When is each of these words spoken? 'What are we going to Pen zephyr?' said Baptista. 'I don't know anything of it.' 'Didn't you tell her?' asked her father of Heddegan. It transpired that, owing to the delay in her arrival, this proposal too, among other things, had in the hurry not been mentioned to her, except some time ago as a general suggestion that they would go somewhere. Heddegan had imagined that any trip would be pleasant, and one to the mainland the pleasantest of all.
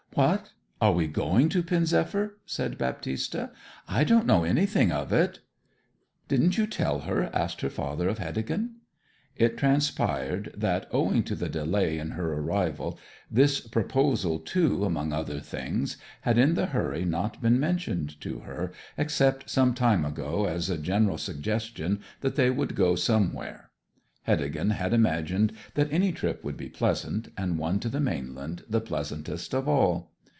'What 0.13 0.49
are 0.81 0.91
we 0.91 1.07
going 1.07 1.47
to 1.47 1.63
Pen 1.63 1.85
zephyr?' 1.85 2.37
said 2.45 2.77
Baptista. 2.77 3.49
'I 3.87 4.03
don't 4.03 4.25
know 4.25 4.43
anything 4.43 4.91
of 4.91 5.13
it.' 5.13 5.39
'Didn't 6.27 6.57
you 6.57 6.67
tell 6.67 6.99
her?' 7.07 7.29
asked 7.31 7.61
her 7.61 7.69
father 7.69 8.09
of 8.09 8.17
Heddegan. 8.17 8.75
It 9.37 9.57
transpired 9.57 10.53
that, 10.57 10.89
owing 10.91 11.23
to 11.23 11.33
the 11.35 11.47
delay 11.47 11.97
in 11.97 12.11
her 12.11 12.33
arrival, 12.33 12.99
this 13.31 13.61
proposal 13.61 14.39
too, 14.39 14.83
among 14.83 15.13
other 15.13 15.39
things, 15.39 15.95
had 16.23 16.37
in 16.37 16.55
the 16.55 16.65
hurry 16.65 17.05
not 17.05 17.41
been 17.41 17.57
mentioned 17.57 18.19
to 18.19 18.39
her, 18.39 18.73
except 18.97 19.49
some 19.49 19.73
time 19.73 20.03
ago 20.03 20.43
as 20.45 20.69
a 20.69 20.77
general 20.77 21.17
suggestion 21.17 22.01
that 22.19 22.35
they 22.35 22.49
would 22.49 22.75
go 22.75 22.97
somewhere. 22.97 23.69
Heddegan 24.25 24.69
had 24.69 24.93
imagined 24.93 25.51
that 25.73 25.91
any 25.91 26.11
trip 26.11 26.43
would 26.43 26.55
be 26.55 26.69
pleasant, 26.69 27.29
and 27.35 27.57
one 27.57 27.79
to 27.79 27.89
the 27.89 27.99
mainland 27.99 28.63
the 28.69 28.79
pleasantest 28.79 29.55
of 29.55 29.67
all. 29.67 30.11